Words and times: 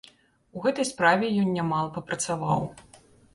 У 0.59 0.61
гэтай 0.63 0.87
справе 0.91 1.29
ён 1.41 1.51
нямала 1.59 1.93
папрацаваў. 1.99 2.67